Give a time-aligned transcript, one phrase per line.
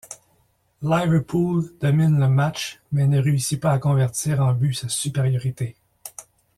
[0.81, 5.75] Liverpool domine le match mais ne réussit pas à convertir en but sa supériorité.